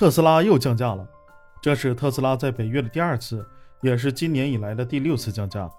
[0.00, 1.06] 特斯拉又降价了，
[1.60, 3.46] 这是特斯拉在本月的第二次，
[3.82, 5.70] 也是今年以来的第六次降价。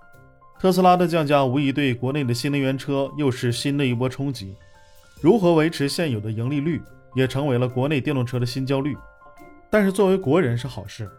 [0.60, 4.56] 特斯拉的降价无疑对国内的新能源车又是新的一波冲击。
[5.22, 6.80] 如何维持现有的盈利率，
[7.16, 8.96] 也成为了国内电动车的新焦虑。
[9.72, 11.10] 但是作为国人是好事，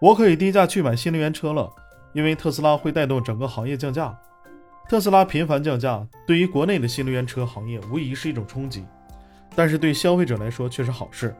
[0.00, 1.68] 我可以低价去买新能源车了，
[2.12, 4.16] 因为特斯拉会带动整个行业降价。
[4.88, 8.84] 特斯拉频繁降价，对于国内的新能源车行业无疑是一种冲击，
[9.56, 11.34] 但是对消费者来说却是好事。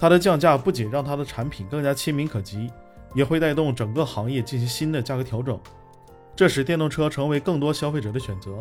[0.00, 2.72] 它的降价不仅让它的产品更加亲民可及，
[3.14, 5.60] 也会带动整个行业进行新的价格调整，
[6.34, 8.58] 这使电动车成为更多消费者的选择，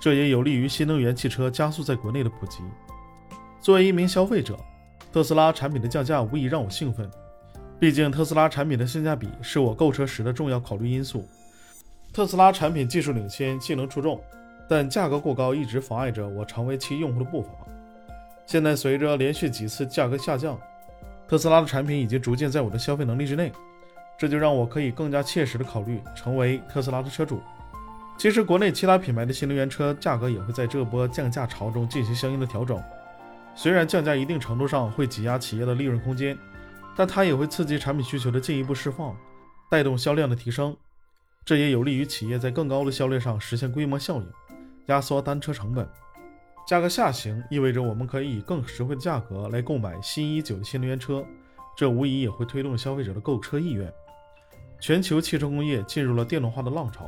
[0.00, 2.62] 这也有利于新能源汽车加速在国内的普及。
[3.60, 4.58] 作为一名消费者，
[5.12, 7.10] 特斯拉产品的降价无疑让我兴奋，
[7.78, 11.28] 毕竟特斯拉产品的性价比是我购车时的重要考虑因素。
[12.14, 14.18] 特斯拉产品技术领先，性能出众，
[14.70, 17.50] 但价格过高一直妨碍着我成为其用户的步伐。
[18.46, 20.58] 现在随着连续几次价格下降，
[21.28, 23.52] 特斯拉的产品已经逐渐在我的消费能力之内，
[24.18, 27.42] 这就让我可以更加切实的考虑成为特斯拉的车主。
[28.16, 32.82] 其实，国内其他品牌的新能源车价格也会在这波降价潮中进行相应的调整。
[33.54, 36.36] 虽然降价一定程度上会挤压企业的利润空间，
[36.96, 39.14] 但它也会刺激产品需求的进一步释放，
[39.70, 40.76] 带动销量的提升。
[41.44, 44.26] 这也有利于企业在更高的销量上实现规模效应，
[44.86, 45.88] 压缩单车成本。
[46.68, 51.24] 价格下行意味着我们可以以更实惠的价格来购买新一九的新能源车，
[51.74, 53.90] 这无疑也会推动消费者的购车意愿。
[54.78, 57.06] 全球汽车工业进入了电动化的浪潮，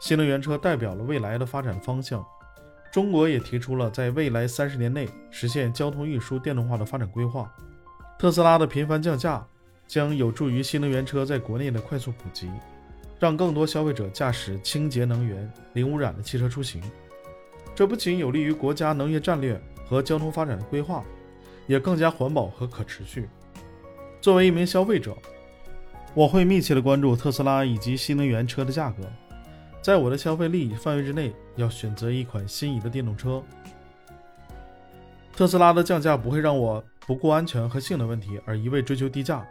[0.00, 2.24] 新能源车代表了未来的发展方向。
[2.90, 7.54] 中国也提出了在未来三十年内实现交通运输电动化的发展规划。
[8.18, 9.46] 特斯拉的频繁降价
[9.86, 12.50] 将有助于新能源车在国内的快速普及，
[13.18, 16.82] 让更多消费者驾驶清洁能源、零污染的汽车出行。
[17.78, 21.04] 这不仅有利于国家能源战略和交通发展的规划，
[21.68, 23.28] 也更加环保和可持续。
[24.20, 25.16] 作为一名消费者，
[26.12, 29.04] 我会密切的关注特斯拉以及新能源车的价格，
[29.80, 33.40] 在我的消费利益范围之内，要选择一款心仪的电动车。
[35.32, 39.46] 特斯拉的降价不会让我不顾安全和性能问题而一味追求低价，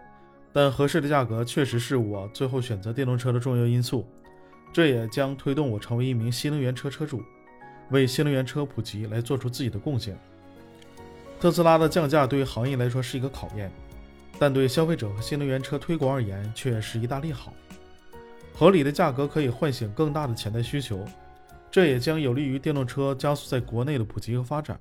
[0.52, 4.06] 但合适的价格确实是我最后选择电动车的重要因素，
[4.74, 7.24] 这也将推动我成为一名新能源车车主。
[7.90, 10.18] 为新能源车普及来做出自己的贡献。
[11.40, 13.72] 特斯拉的降价对于行业来说是一个考验，
[14.40, 17.54] 但对消费者和新能源车推广而言却是一大利好。
[18.54, 21.06] 合理的价格可以唤醒更大的潜在需求，
[21.70, 24.80] 这也将有利于电动车加速在国内的普及和发展。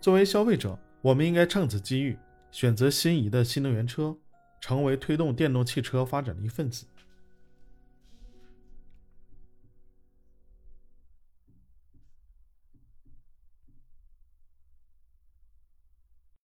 [0.00, 2.18] 作为消费者，我们应该趁此机遇
[2.50, 4.16] 选择心仪的新能源车，
[4.62, 6.86] 成为推动电动汽车发展的一份子。